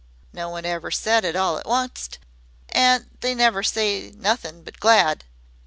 [0.33, 2.17] No one never said it all at onct
[2.73, 5.25] they don't never say nothin' but Glad.